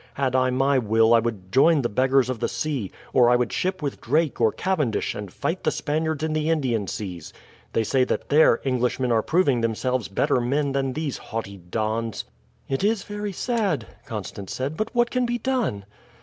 [0.15, 3.53] Had I my will I would join the beggars of the sea, or I would
[3.53, 7.33] ship with Drake or Cavendish and fight the Spaniards in the Indian seas.
[7.73, 12.25] They say that there Englishmen are proving themselves better men than these haughty dons."
[12.67, 15.85] "It is very sad," Constance said; "but what can be done?"